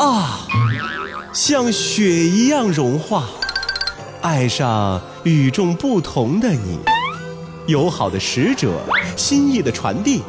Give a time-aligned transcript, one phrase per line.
[0.00, 0.46] 啊，
[1.30, 3.26] 像雪一样融化，
[4.22, 6.78] 爱上与众不同的你，
[7.66, 8.72] 友好的使者，
[9.14, 10.22] 心意的传递，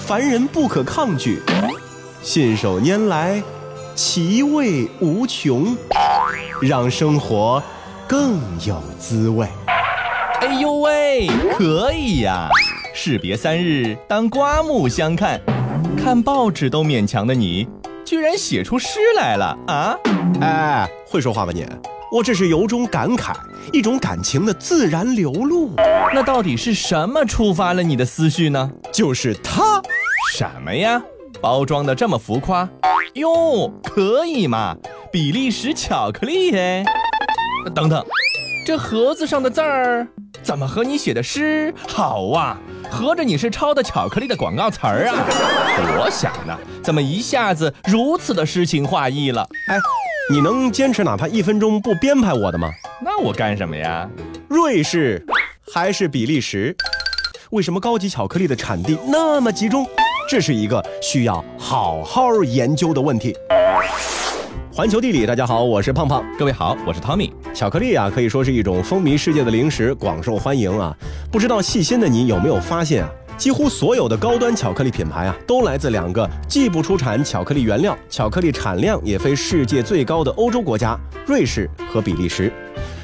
[0.00, 1.42] 凡人不可抗拒，
[2.22, 3.42] 信手拈来，
[3.94, 5.76] 其味无穷，
[6.62, 7.62] 让生活
[8.08, 9.46] 更有滋味。
[10.40, 12.48] 哎呦喂，可以呀！
[12.94, 15.38] 士别三日，当刮目相看。
[16.02, 17.68] 看报纸都勉强的你，
[18.04, 19.96] 居然写出诗来了啊！
[20.40, 21.66] 哎，会说话吧你？
[22.12, 23.34] 我这是由衷感慨，
[23.72, 25.72] 一种感情的自然流露。
[26.12, 28.70] 那到底是什么触发了你的思绪呢？
[28.92, 29.82] 就是它。
[30.32, 31.02] 什么呀？
[31.40, 32.68] 包装的这么浮夸？
[33.14, 34.76] 哟，可以嘛？
[35.10, 36.84] 比利时巧克力哎！
[37.74, 38.04] 等等，
[38.66, 40.06] 这盒子上的字儿。
[40.42, 42.58] 怎么和你写的诗好啊？
[42.94, 45.26] 合着你是抄的巧克力的广告词儿啊？
[45.98, 49.44] 我想呢，怎么一下子如此的诗情画意了？
[49.68, 49.76] 哎，
[50.30, 52.70] 你能坚持哪怕一分钟不编排我的吗？
[53.02, 54.08] 那我干什么呀？
[54.46, 55.26] 瑞士
[55.72, 56.74] 还是比利时？
[57.50, 59.84] 为什么高级巧克力的产地那么集中？
[60.28, 63.34] 这是一个需要好好研究的问题。
[64.76, 66.24] 环球地理，大家好，我是胖胖。
[66.36, 67.30] 各位好，我是 Tommy。
[67.54, 70.92] 巧克力啊，可以说是一种风靡世界的零食，广受欢迎啊。
[71.30, 73.10] 不知道细心的你有没有发现啊？
[73.36, 82.52] 几乎所有的高端巧克力品牌啊，都来自两个既不出产巧克力原料，巧克力产量也非世界最高的欧洲国家——瑞士和比利时。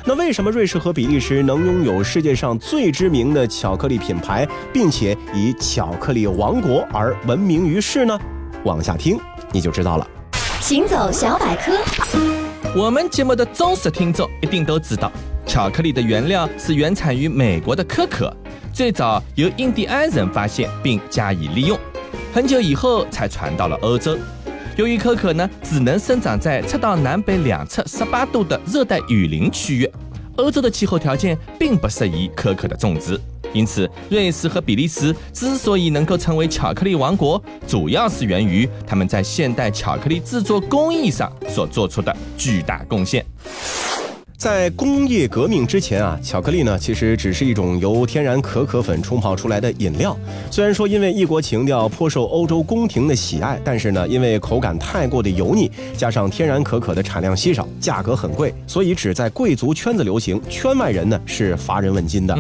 [0.05, 8.18] 那为什么瑞士和比利时能拥有世界上最知名的巧克力品牌，并且以巧克力王国而闻名于世呢？
[8.64, 9.16] 往下听
[9.52, 10.05] 你就知道了。
[10.61, 11.72] 行走小百科，
[12.77, 15.11] 我们节目的忠实听众一定都知道，
[15.47, 18.30] 巧克力的原料是原产于美国的可可，
[18.70, 21.78] 最早由印第安人发现并加以利用，
[22.34, 24.19] 很久以后才传到了欧洲。
[24.77, 29.90] 由于可可呢，只能生长在赤道南北两侧十八度的热带雨林区域，
[30.36, 33.18] 欧洲的气候条件并不适宜可可的种植。
[33.52, 43.24] 因此，瑞士和比利时之所以能够成为巧克力王国，主要是源于他们在现代巧克力制作工艺上所做出的巨大贡献。
[44.36, 50.16] 在工业革命之前啊，巧克力呢其实只是一种由天然可可粉冲泡出来的饮料。
[50.50, 62.34] 虽然说因为异国情调颇受欧洲宫廷的喜爱，但是呢，因为口感太过的油腻，加上天然可可的产量稀少，价格很贵，所以只在贵族圈子流行，圈外人呢是乏人问津的。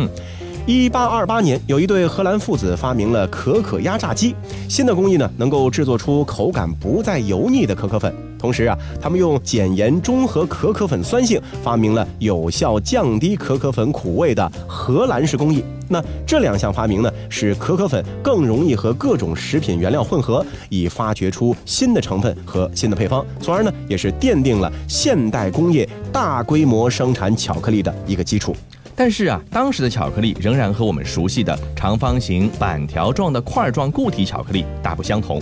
[0.72, 4.36] 一八二八年，有一对荷兰父子发明了可可压榨机。
[4.68, 8.14] 新的工艺呢，能够制作出口感不再油腻的可可粉。
[8.38, 15.64] 同时啊，他们用碱盐中和可可粉酸性，发明了有效降低可可粉苦味的荷兰式工艺。
[15.88, 28.54] 那这两项发明呢，使可可粉更容易和各种食品原料混合，以发掘出新的成分和新的配方，从而呢，也是奠定了现代工业大规模生产巧克力的一个基础。
[29.00, 35.40] 但是啊，当时的巧克力仍然和我们熟悉的长方形板条状的块状固体巧克力大不相同。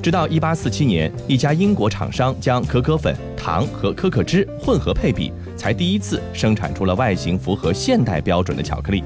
[0.00, 9.02] 直到1847年，一家英国厂商将可可粉、糖和可可脂混合配比，才第一次生产出了外形符合现代标准的巧克力。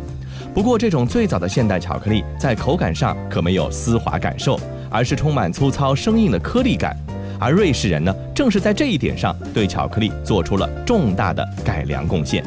[0.53, 4.61] 不过，这种最早的现代巧克力在口感上可没有丝滑感受，
[4.91, 6.95] 而是充满粗糙生硬的颗粒感。
[7.41, 12.45] 而瑞士人呢，正是在这一点上对巧克力做出了重大的改良贡献。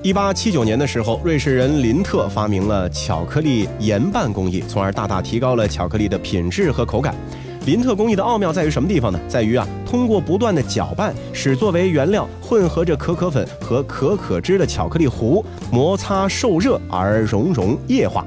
[0.00, 7.16] 一八七九年的时候，瑞士人林特发明了巧克力盐拌工艺，从而大大提高了巧克力的品质和口感。
[7.66, 9.18] 林特工艺的奥妙在于什么地方呢？
[9.26, 18.24] 在于啊，通过不断的搅拌，使作为原料混合着可可粉和可可脂的巧克力糊摩擦受热而熔融液化。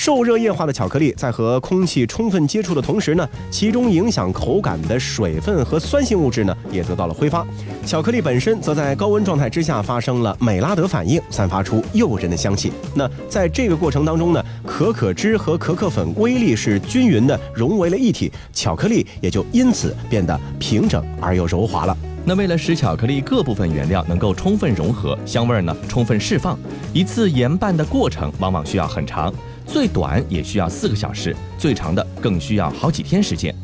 [0.00, 7.46] 受热液化的巧克力在和空气充分接触的同时呢，其中影响口感的水分和酸性物质呢也得到了挥发。
[7.84, 12.72] 巧克力本身则在高温状态之下发生了美拉德反应，散发出诱人的香气。
[12.94, 21.94] 那在这个过程当中呢，可可脂和可可粉微粒是均匀的融为了一体，巧克力也就因此变得平整而又柔滑了。
[22.24, 26.58] 那为了使巧克力各部分原料能够充分融合，香味呢充分释放，
[26.94, 29.30] 一次研拌的过程往往需要很长。
[29.72, 33.54] 最短也需要四个小时，最长的更需要好几天时间。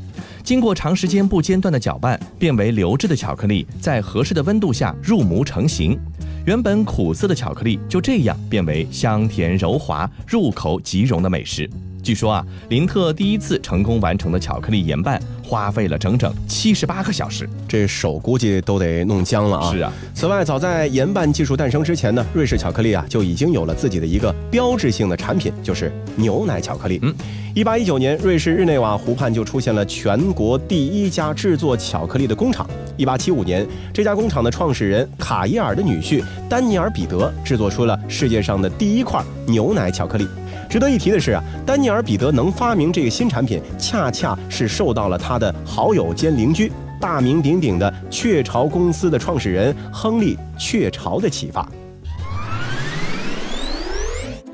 [0.45, 5.99] 经过长时间不间断的搅拌，变为流质的巧克力在合适的温度下入模成型。
[6.45, 11.69] 原本苦涩的巧克力就这样变为香甜柔滑、入口即溶的美食。
[12.07, 19.73] 据说啊，林特第一次成功完成的巧克力研拌，花费了整整七十八个小时，这手估计都得弄僵了啊！
[19.73, 19.93] 是啊。
[20.15, 27.01] 此外，早在研拌技术诞生之前呢，瑞士巧克力啊就已经有了自己的一个标志性的产品，就是牛奶巧克力。
[27.03, 27.13] 嗯，
[27.57, 32.65] 一八一九年，瑞士日内瓦湖畔就出现了全国第一家制作巧克力的工厂。
[32.97, 40.29] 一八七五年，这家工厂的创始人卡耶尔的女婿丹尼尔彼得制作出了世界上的第一块牛奶巧克力。
[40.69, 46.71] 值得一提的是啊，丹尼尔·彼得能发明这个新产品，恰恰是受到了他的好友兼邻居、
[47.01, 51.67] 大名鼎鼎的雀巢公司的创始人亨利·雀巢的启发。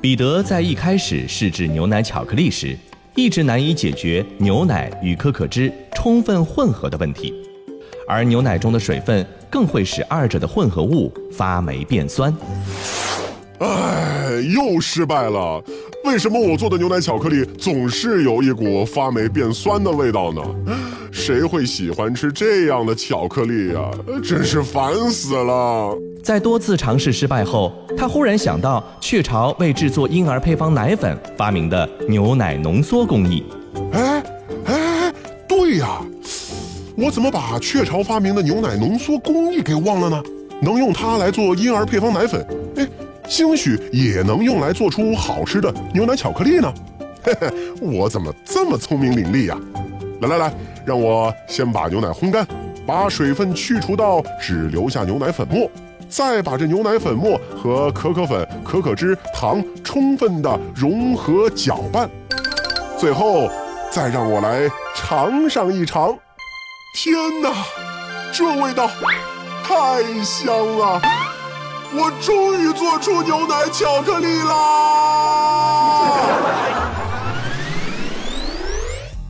[0.01, 2.77] 彼得在一开始试制牛奶巧克力时，
[3.15, 7.33] 一直难以解决牛奶与可可脂充分混合的问题，
[8.09, 12.37] 而牛奶中的水分更会使二者的混合物发霉变酸。
[13.61, 15.63] 唉，又失败了。
[16.05, 20.43] 为什么我做的牛奶巧克力总是有一股发霉变酸的味道呢？
[21.13, 23.91] 谁会喜欢吃这样的巧克力呀？
[24.23, 25.97] 真是烦死了！
[26.23, 33.45] 在多次尝试失败后，他忽然想到雀巢为制作婴儿配方奶粉发明的牛奶浓缩工艺。
[33.93, 34.23] 哎
[34.67, 35.15] 哎，
[35.49, 36.01] 对呀，
[36.97, 40.23] 我怎么把雀巢发明的牛奶浓缩工艺给忘了呢？
[40.61, 42.45] 能用它来做婴儿配方奶粉，
[42.77, 42.89] 哎。
[43.33, 46.71] 兴许也能用来做出好吃的牛奶巧克力呢。
[47.25, 47.51] 嘿嘿，
[47.81, 49.59] 我怎么这么聪明伶俐呀？
[50.21, 52.47] 来来来，让我先把牛奶烘干，
[52.87, 55.67] 把水分去除到只留下牛奶粉末，
[56.11, 62.11] 再把这牛奶粉末和可可粉、可可脂、糖充分的融合搅拌，
[62.99, 63.49] 最后
[63.91, 66.15] 再让我来尝上一尝。
[66.95, 67.51] 天哪，
[68.31, 68.91] 这味道
[69.65, 71.01] 太香了！
[71.95, 74.55] 我终于做出牛奶巧克力啦！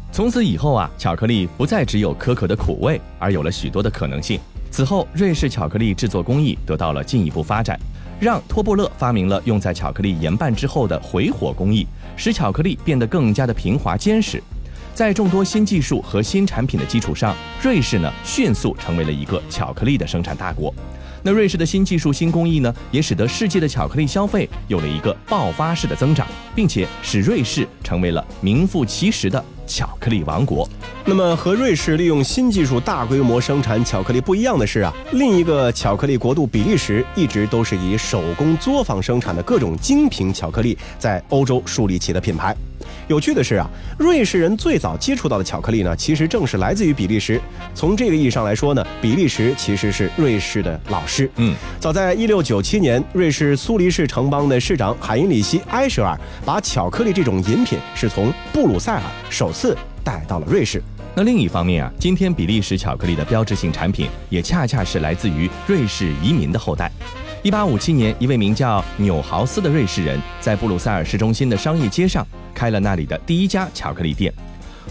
[0.13, 4.39] 从此以后啊，巧克力不再只有可可的苦味，而有了许多的可能性。
[4.71, 7.77] 此后，瑞士巧克力制作工艺得到了进一步发展，
[8.21, 11.85] 让托布勒发明了用在巧克力研拌之后的回火工艺，
[12.17, 14.41] 使巧克力变得更加的平滑坚实。
[14.95, 20.73] 在众多新技术和新产品的基础上，瑞士呢迅速成为了一个巧克力的生产大国。
[21.23, 30.69] 那瑞士的新技术、新工艺呢，也使得世界的巧克力消费有了一个爆发式的增长，并且使瑞士成为了名副其实的巧克力王国。
[31.05, 42.57] 那么，和瑞士利用新技术大规模生产巧克力不一样的是啊，另一个巧克力国度比利时一直都是以手工作坊生产的各种精品巧克力在欧洲树立起的品牌。
[43.09, 43.69] 有趣的是啊，
[43.99, 47.41] 瑞士人最早接触到的巧克力呢，其实正是来自于比利时。
[47.75, 51.31] 从这个意义上来说呢，比利时其实是瑞士的老师。
[51.37, 60.83] 嗯，早在一六九七年，瑞士苏黎世城邦的市长海因里希·埃舍尔把巧克力这种饮品是从布鲁塞尔首次带到了瑞士。
[61.15, 66.91] 那另一方面啊，今天比利时巧克力的标志性产品也恰恰是来自于瑞士移民的后代。
[67.43, 72.25] 一八五七年，一位名叫纽豪斯的瑞士人在布鲁塞尔市中心的商业街上。
[72.55, 74.33] 开了那里的第一家巧克力店。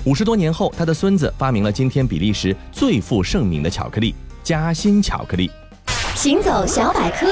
[0.03, 4.13] 五十多年后，他的孙子发明了今天比利时最负盛名的巧克力——
[4.43, 5.49] 夹心巧克力。
[6.13, 7.31] 行走小百科：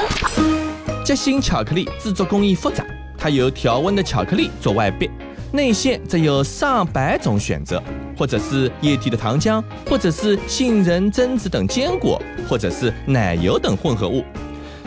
[1.04, 2.82] 夹心巧克力制作工艺复杂，
[3.18, 5.10] 它由调温的巧克力做外壁，
[5.52, 7.82] 内馅则有上百种选择，
[8.16, 12.18] 或者是液体的糖浆，或者是杏仁、榛子等坚果，
[12.48, 14.24] 或者是奶油等混合物。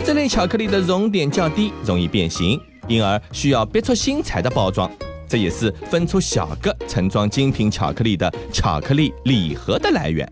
[0.06, 2.60] 这类巧克力的熔点较低，容易变形，
[2.90, 4.92] 因而需要别出心裁的包装。
[5.30, 10.30] 这也是分出小个盛装精品巧克力的巧克力礼盒的来源。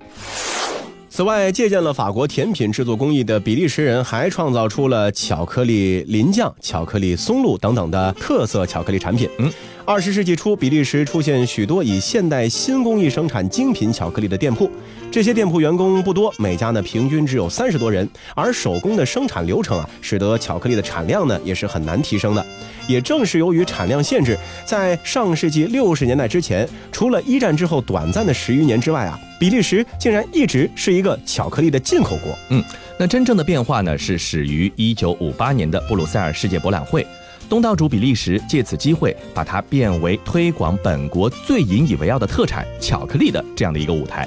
[1.10, 9.29] 此外，借鉴了法国甜品制作工艺的比利时人还创造出了巧克力淋酱、巧克力松露等等的特色巧克力产品。
[9.39, 9.50] 嗯。
[9.91, 14.71] 二十世纪初，比利时出现许多以现代新工艺生产精品巧克力的店铺。
[15.12, 22.45] 这些店铺员工不多，每家呢平均只有三十多人，而手工的生产流程啊，使得巧克力的产量呢也是很难提升的。
[22.88, 32.33] 也正是由于产量限制，在上世纪六十年代之前，除了一战之后短暂的十余年之外啊，比利时竟然一直是一个巧克力的进口国。
[32.48, 32.63] 嗯，
[32.98, 37.05] 那真正的变化呢，是始于一九五八年的布鲁塞尔世界博览会。
[37.51, 44.25] 东道主比利时借此机会，把它变为推广本国最引以为傲的特产巧克力的这样的一个舞台。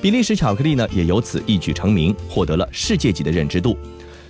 [0.00, 3.76] 比利时巧克力呢，也由此一举成名，获得了世界级的认知度。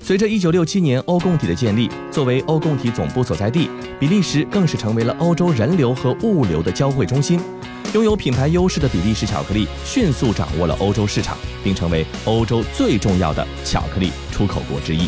[0.02, 3.68] 随着1967年欧共体的建立，作为欧共体总部所在地，
[3.98, 7.38] 比利时更是成为了欧洲人流和物流的交汇中心。
[7.92, 15.06] 拥有品牌优势的比利时巧克力迅速掌握了欧洲市场，并成为欧洲最重要的巧克力出口国之一。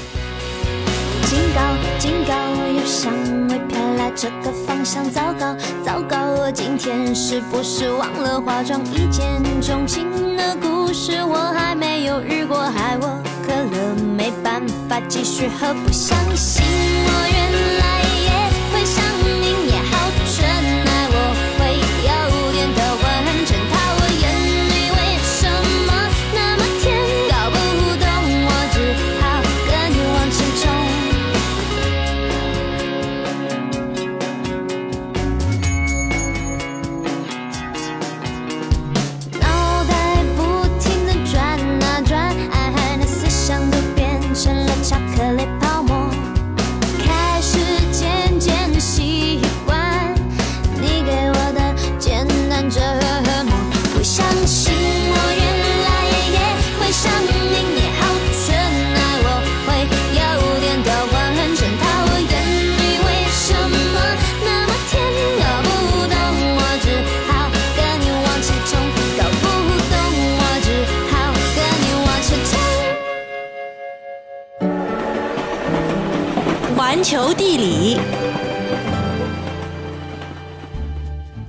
[1.29, 1.61] 警告！
[1.99, 2.35] 警告！
[2.35, 3.13] 我有香
[3.49, 5.55] 味飘来这个方向，糟糕！
[5.85, 6.17] 糟糕！
[6.41, 8.81] 我今天是不是忘了化妆？
[8.93, 16.63] 一见钟情的故事我还没有遇过，害我可乐没办法继续喝，不相信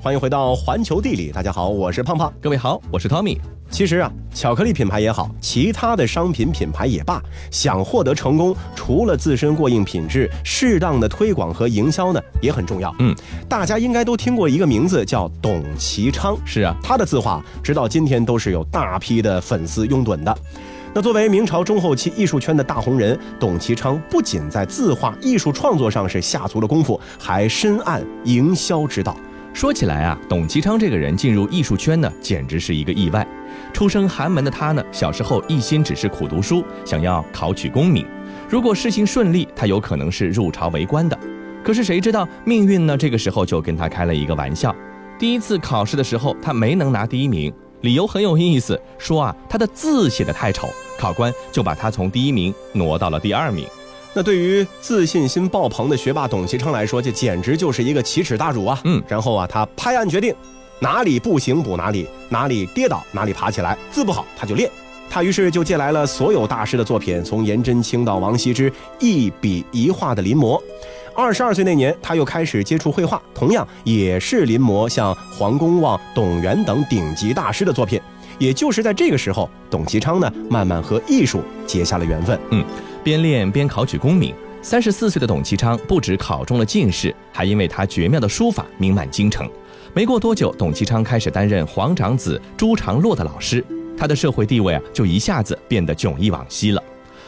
[0.03, 2.31] 欢迎回到环球地理，大家好，我是胖胖。
[2.41, 3.37] 各位好，我是 Tommy。
[3.69, 12.93] 其实啊，巧克力品牌也好，其他的商品品牌也罢，想获得成功，除了自身过硬品质，适当的推广和营销呢，也很重要。
[12.99, 13.15] 嗯，
[13.47, 20.37] 大家应该都听过一个名字叫董其昌，是啊，他的字画直到今天都是有大批的粉丝拥趸的。
[20.93, 29.15] 那作为明朝中后期艺术圈的大红人，董其昌不仅在字画艺术创作上是下足了功夫，还深谙营销之道。
[29.53, 33.25] 说起来啊，董其昌这个人进入艺术圈呢，简直是一个意外。
[33.71, 38.05] 出生寒门的他呢，小时候一心只是苦读书，想要考取功名。
[38.49, 41.17] 如果事情顺利，他有可能是入朝为官的。
[41.63, 42.97] 可是谁知道命运呢？
[42.97, 44.75] 这个时候就跟他开了一个玩笑。
[45.19, 50.67] 第一次考试的时候，他没能拿第一名，理由很有意思，说啊他的字写得太丑，
[50.99, 53.65] 考官就把他从第一名挪到了第二名。
[54.15, 58.79] 那对于自信心爆棚的学霸董其昌来说，这简直就是一个奇耻大辱啊！
[58.83, 60.33] 嗯然后啊，他拍案决定，
[60.79, 64.69] 哪里不行补哪里，哪里跌倒哪里爬起来，字不好他就练。
[65.09, 70.61] 他于是就借来了所有大师的作品，从颜真卿到王羲之，一笔一画的临摹。
[71.15, 77.99] 二十二岁那年，他又开始接触绘画，同样也是临摹像黄公望、董源等顶级大师的作品。
[78.39, 82.39] 也就是在这个时候，董其昌呢，慢慢和艺术结下了缘分。
[83.03, 84.33] 边练边考取功名。
[84.61, 89.49] 三十四岁的董其昌不止考中了进士，还因为他绝妙的书法名满京城。
[89.93, 93.63] 没过多久，董其昌开始担任皇长子朱常洛的老师，
[93.97, 96.81] 他的社会地位啊就一下子变得迥异往昔了。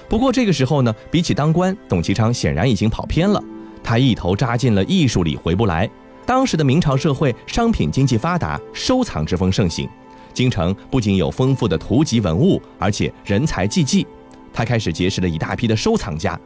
[0.08, 3.44] 不过这个时候呢，比起当官，董其昌显然已经跑偏了，
[3.84, 5.90] 他一头扎进了艺术里回不来。
[6.26, 9.90] 当时的明朝社会商品经济发达，收藏之风盛行，
[10.34, 14.08] 京城不仅有丰富的图籍文物，而且人才济济。
[14.56, 16.40] 他开始结识了一大批的收藏家。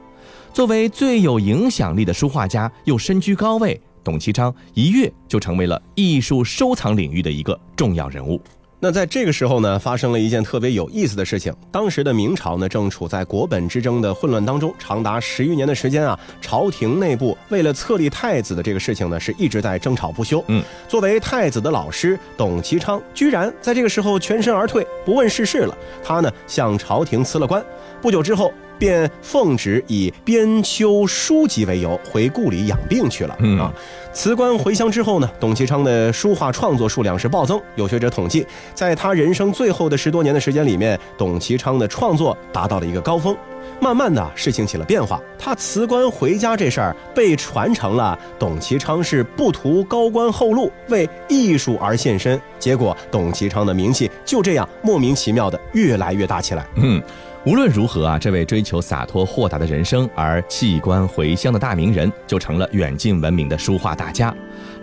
[0.51, 8.41] 作为最有影响力的书画家，又身居高位，董其昌一跃就成为了艺术收藏领域的一个重要人物。
[8.81, 11.53] 那在这个时候呢，发生了一件特别有意思的事情。
[11.69, 20.41] 当时的明朝呢，正处在国本之争的混乱当中，长达十余年的时间啊，朝廷内部为了册立太子的这个事情呢，是一直在争吵不休。
[20.47, 25.77] 嗯，作为太子的老师，董其昌居然在这个时候全身而退，不问世事了。
[26.01, 27.61] 他呢，向朝廷辞了官。
[28.01, 33.35] 不久之后，便奉旨以编修书籍为由回故里养病去了。
[33.39, 33.71] 嗯啊，
[34.13, 37.61] 辞官回乡之后呢，董其昌的书画创作数量是暴增。
[37.75, 43.35] 有学者统计，在他人生最后的十多年的时间里面，董其昌的创作达到了一个高峰。
[43.81, 45.21] 慢慢的，事情起了变化。
[45.37, 52.39] 他辞官回家这事儿被传成了董其昌是不图高官厚禄，为艺术而献身。
[52.57, 56.67] 结果，董其昌的名气就这样莫名其妙的越来越大起来。
[56.75, 57.01] 嗯，
[57.49, 64.31] 无论如何啊，这位追求洒脱豁达的人生而弃官回乡的大名人，就成了远近闻名的书画大家。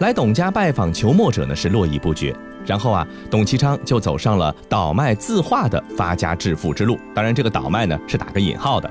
[0.01, 2.35] 来董家拜访求墨者呢是络绎不绝。
[2.67, 6.99] 然后啊，董其昌就走上了倒卖字画的发家致富之路。
[7.15, 8.91] 当然，这个倒卖呢是打个引号的。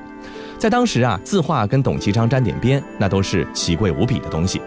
[0.58, 4.60] 在当时啊，字画跟董其昌沾点边，那都是奇贵无比的东西。《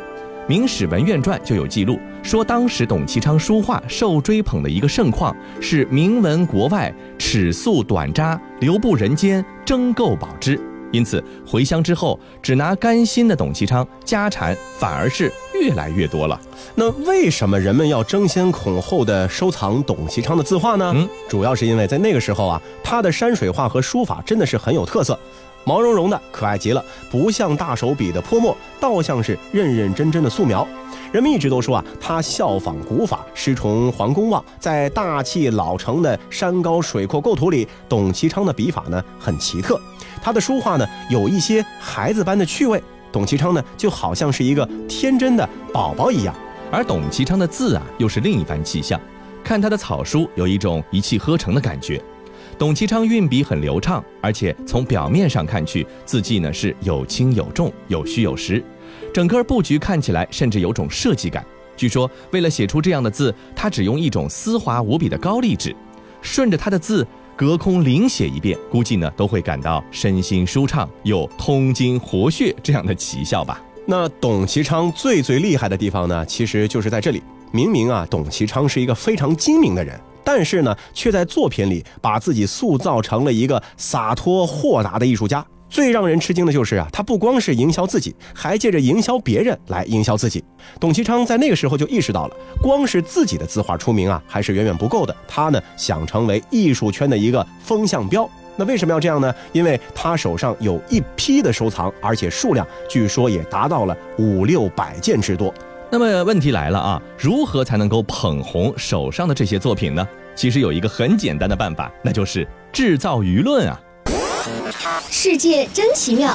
[0.46, 1.98] 明史文苑传》就有记录
[2.28, 10.60] 说，当时董其昌书画受追捧的一个盛况是名闻国外，尺素短札，流布人间，争购宝之。
[10.92, 16.38] 因此，回乡之后，只拿甘心的董其昌，家产反而是越来越多了。
[16.74, 20.92] 那为什么人们要争先恐后的收藏董其昌的字画呢？
[20.94, 25.18] 嗯，主要是因为在那个时候啊，他的山水画和书法真的是很有特色。
[25.64, 30.66] 毛茸茸的，可爱极了，不像大手笔的泼墨，倒像是认认真真的素描。
[31.12, 39.80] 人们一直都说啊，他效仿古法，师从黄公望，在大气老成的山高水阔构图里，董其昌的笔法呢很奇特，
[40.22, 46.34] 他的书画呢有一些孩子般的趣味，董其昌呢就好像是一个天真的宝宝一样。
[46.70, 49.00] 而董其昌的字啊，又是另一番气象。
[49.42, 52.02] 看他的草书，有一种一气呵成的感觉。
[52.58, 58.62] 董其昌运笔很流畅，而且从表面上看去，字迹呢是有轻有重，有虚有实。
[59.14, 61.44] 整个布局看起来甚至有种设计感。
[61.76, 65.74] 据说为了写出这样的字，他只用一种丝滑无比的高丽纸，
[66.20, 73.62] 顺着他的字隔空临写一遍，估计呢都会感到身心舒畅，有通经活血这样的奇效吧。
[73.86, 77.22] 那董其昌最最厉害的地方呢，其实就是在这里。
[77.52, 85.44] 明明啊，董其昌是一个非常精明的人，但是呢，却在作品里把自己塑造成了一个洒脱豁达的艺术家。
[85.70, 90.42] 最让人吃惊的就是啊，他不光是营销自己，还借着营销别人来营销自己。
[90.80, 95.14] 董其昌在那个时候就意识到了，光是自己的字画出名啊，还是远远不够的。
[95.26, 98.26] 他呢，想成为艺术圈的一个风向标。
[98.56, 99.32] 那为什么要这样呢？
[99.52, 105.52] 因为他手上有一批的收藏，而且数量据说也达到了五六百件之多。
[105.90, 110.06] 那么问题来了啊，如何才能够捧红手上的这些作品呢？
[110.34, 113.80] 其实有一个很简单的办法，那就是制造舆论啊。
[115.08, 116.34] 世界真奇妙。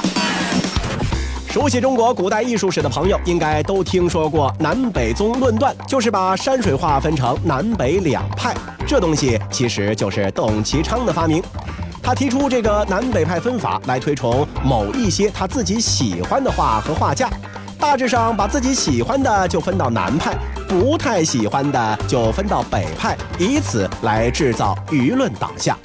[1.48, 8.52] 熟悉中国古代艺术史的朋友，应该都听说过南北宗论断，就是把山水画分成南北两派。
[8.84, 11.40] 这东西其实就是董其昌的发明。
[12.02, 17.30] 他提出这个南北派分法，来推崇某一些他自己喜欢的画和画家。
[17.84, 20.34] 大致上把自己喜欢的就分到南派，
[20.66, 25.78] 不太喜欢的就分到北派，以此来制造舆论导向。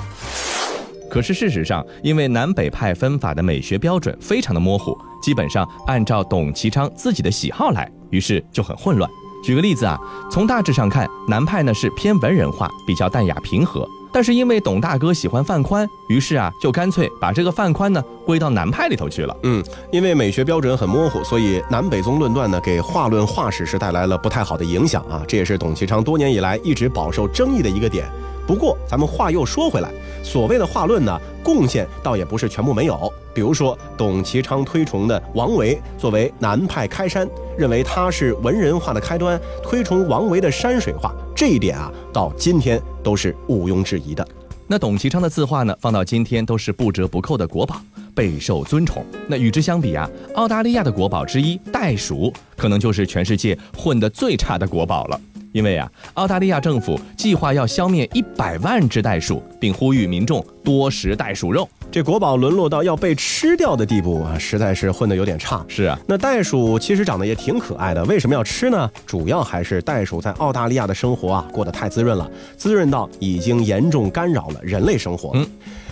[1.12, 9.08] 可是事实上，因为南北派分法的美学标准非常的模糊，基本上按照董其昌自己的喜好来，于是就很混乱。
[9.44, 10.00] 举个例子啊，
[10.32, 13.86] 从大致上看，南派呢是偏文人化，比较淡雅平和。
[14.12, 19.36] 但是因为董大哥喜欢范宽，于是啊，就干脆把这个范宽呢归到南派里头去了。
[19.44, 25.24] 嗯，因为美学标准很模糊，所以南北宗论断呢，给画论画史是带来了不太好的影响啊。
[25.28, 28.12] 这也是董其昌多年以来一直饱受争议的一个点。
[28.50, 29.92] 不过，咱们话又说回来，
[30.24, 33.14] 所谓的画论呢，贡献倒也不是全部没有。
[33.32, 44.28] 比如说，董其昌推崇的王维作为南派开山，认为他是文人画的开端，推崇王维的山水画，这一点啊，到今天都是毋庸置疑的。
[44.66, 47.80] 那董其昌的字画呢，放到今天都是不折不扣的国宝，
[48.16, 49.06] 备受尊崇。
[49.28, 55.22] 那与之相比啊，澳大利亚的国宝之一袋鼠，可能就是全世界混得最差的国宝了。
[55.52, 61.68] 因为啊，澳大利亚政府计划要消灭一百万只袋鼠，并呼吁民众多食袋鼠肉。
[61.92, 65.66] 这国宝沦落到要被吃掉的地步啊，实在是混得有点差。
[65.68, 68.90] 是啊，那袋鼠其实长得也挺可爱的，为什么要吃呢？
[69.06, 75.32] 主要还是袋鼠在澳大利亚的生活啊，过得太滋润了，滋润到已经严重干扰了人类生活。
[75.34, 75.48] 嗯。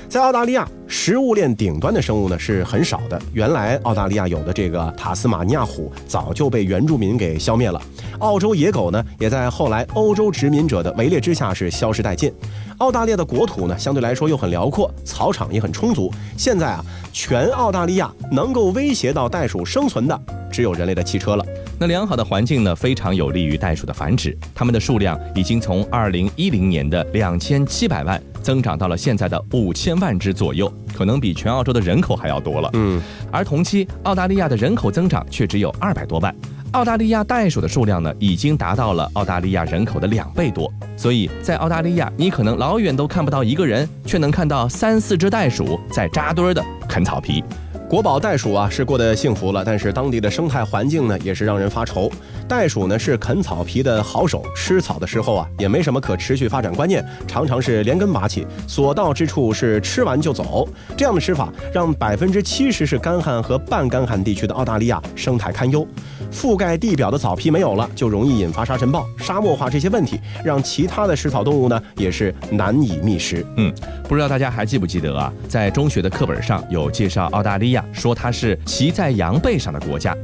[0.07, 3.21] 在澳大利亚，食物链顶端的生物呢是很少的。
[3.33, 7.81] 原来澳大利亚有的这个塔斯马尼亚虎早就被原住民给消灭了，
[8.19, 12.31] 澳洲野狗呢也在后来欧洲殖民者的围猎之下是消失殆尽。
[12.79, 16.11] 澳大利亚的国土呢相对来说又很辽阔，草场也很充足。
[16.37, 20.19] 现在啊，全澳大利亚能够威胁到袋鼠生存的
[20.51, 21.45] 只有人类的汽车了。
[21.79, 28.21] 那良好的环境呢非常有利于袋鼠的繁殖，它们的数量已经从二零一零年的两千七百万。
[28.43, 32.69] 增长到了现在的五千万只左右，可能比全澳洲的人口还要多了。
[32.73, 32.99] 嗯，
[33.31, 36.35] 而同期澳大利亚的人口增长却只有二百多万，
[36.71, 40.73] 澳大利亚袋鼠的数量呢，已经达到了澳大利亚人口的两倍多。
[40.95, 47.43] 所以在澳大利亚，你可能老远都看不到一个人，却能看到三四只袋鼠在扎堆的啃草皮。
[47.89, 52.11] 国宝袋鼠啊是过得幸福了，但是当地的生态环境呢也是让人发愁。
[52.45, 60.67] 袋鼠呢是啃草皮的好手，吃草的时候啊也没什么可持续发展观念，常常是连根拔起，所到之处是吃完就走。
[60.97, 65.87] 这样的吃法让百分之七十是干旱和半干旱地区的澳大利亚生态堪忧。
[66.31, 73.45] 覆盖地表的草皮没有了，就容易引发沙尘暴、沙漠化这些问题，让其他的食草动物呢也是难以觅食。
[73.55, 73.73] 嗯，
[74.07, 77.83] 不知道大家还记不记得啊，在中学的课本上有介绍澳大利亚。
[77.93, 80.15] 说它是骑在羊背上的国家，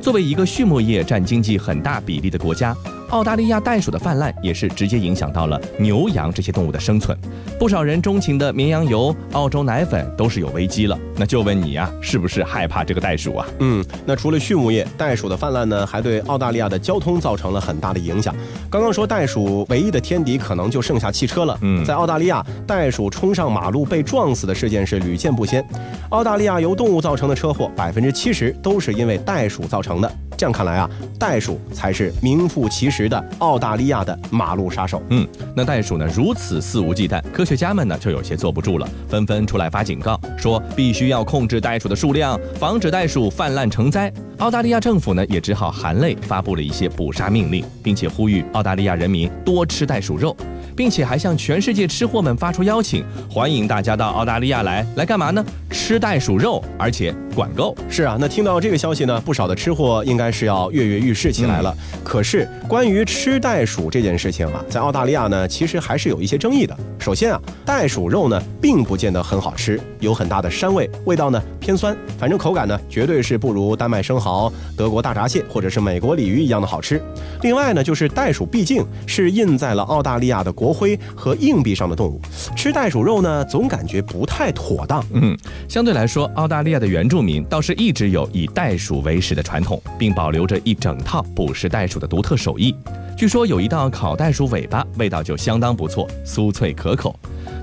[0.00, 2.76] 作为一个畜牧业占经济很大比例的国家，
[3.12, 7.16] 澳大利亚袋鼠的泛滥也是直接影响到了牛羊这些动物的生存。
[7.58, 10.98] 不少人钟情的绵羊油、澳洲奶粉都是有危机了。
[11.14, 13.46] 那就问你呀、是不是害怕这个袋鼠啊？
[13.58, 18.34] 嗯，那除了畜牧业，袋鼠的泛滥呢，还对澳大利亚的交通造成了很大的影响。
[18.70, 21.58] 刚刚说袋鼠唯一的天敌可能就剩下汽车了。
[21.60, 25.62] 嗯在澳大利亚，袋鼠冲上马路被撞死的事件是屡见不鲜。
[26.08, 30.10] 澳大利亚由动物造成的车祸，百分之七十都是因为袋鼠造成的。
[30.34, 35.02] 这样看来啊，袋鼠才是名副其实的澳大利亚的马路杀手。
[35.10, 44.12] 嗯，那袋鼠呢如此肆无忌惮，科学家们呢就有些坐不住了，纷纷出来发警告，说必须要控制袋鼠的数量，防止袋鼠泛滥成灾。
[44.42, 50.36] 澳大利亚政府呢也只好含泪发布了一些捕杀命令，并且呼吁澳大利亚人民多吃袋鼠肉，
[50.76, 55.44] 并且还向全世界吃货们发出邀请，欢迎大家到澳大利亚来，来干嘛呢？
[55.70, 57.72] 吃袋鼠肉，而且管够。
[57.88, 61.72] 是啊，那听到这个消息呢，不少的吃货应该是要跃跃欲试起来了。
[62.02, 66.76] 可是关于吃袋鼠这件事情啊，在澳大利亚呢，其实还是有一些争议的。
[66.98, 74.31] 首先啊，袋鼠肉呢并不见得很好吃，有很大的膻味，味道呢偏酸，反正口感呢绝对是不如丹麦生蚝、
[74.76, 77.02] 德国大闸蟹或者是美国鲤鱼一样的好吃。
[77.42, 82.20] 另外呢，就是袋鼠毕竟是印在了澳大利亚的国徽和硬币上的动物，
[82.56, 85.04] 吃袋鼠肉呢总感觉不太妥当。
[85.12, 85.36] 嗯，
[85.68, 92.74] 相对来说，澳大利亚的原住民倒是一直有以袋鼠为食的传统，并保留着一整套捕食袋鼠的独特手艺。
[93.16, 97.14] 据说有一道烤袋鼠尾巴，味道就相当不错，酥脆可口。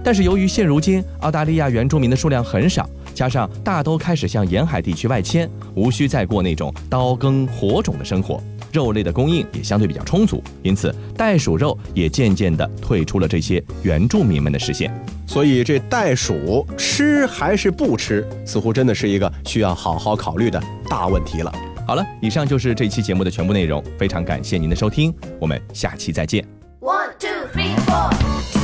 [0.03, 2.87] 但是由于现如今澳大利亚原住民的数量很少，
[3.19, 14.89] 加上大都开始向沿海地区外迁，无需再过那种刀耕火种的生活，肉类的供应也相对比较充足，因此袋鼠肉也渐渐地退出了这些原住民们的视线。
[15.27, 21.53] 所以这袋鼠吃还是不吃，似乎真的是一个需要好好考虑的大问题了。
[21.85, 26.41] 好了，以上就是这期节目的全部内容，非常感谢您的收听，我们下期再见。
[26.79, 28.58] One, two, three, four.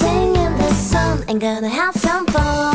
[0.00, 2.71] In the sun and gonna have some fun.